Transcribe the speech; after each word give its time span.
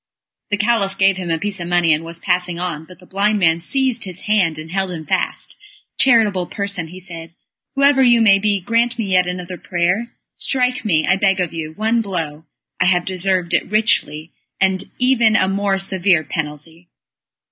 The 0.49 0.57
Caliph 0.57 0.97
gave 0.97 1.17
him 1.17 1.29
a 1.29 1.37
piece 1.37 1.59
of 1.59 1.67
money, 1.67 1.93
and 1.93 2.03
was 2.03 2.17
passing 2.17 2.57
on, 2.59 2.85
but 2.85 2.97
the 2.97 3.05
blind 3.05 3.37
man 3.37 3.59
seized 3.61 4.05
his 4.05 4.21
hand, 4.21 4.57
and 4.57 4.71
held 4.71 4.89
him 4.89 5.05
fast. 5.05 5.57
"Charitable 5.99 6.47
person," 6.47 6.87
he 6.87 6.99
said, 6.99 7.35
"whoever 7.75 8.01
you 8.01 8.19
may 8.19 8.39
be 8.39 8.59
grant 8.61 8.97
me 8.97 9.05
yet 9.11 9.27
another 9.27 9.59
prayer. 9.59 10.11
Strike 10.37 10.83
me, 10.83 11.05
I 11.05 11.17
beg 11.17 11.39
of 11.39 11.53
you, 11.53 11.73
one 11.73 12.01
blow. 12.01 12.45
I 12.79 12.85
have 12.85 13.05
deserved 13.05 13.53
it 13.53 13.69
richly, 13.69 14.31
and 14.59 14.85
even 14.97 15.35
a 15.35 15.47
more 15.47 15.77
severe 15.77 16.23
penalty." 16.23 16.87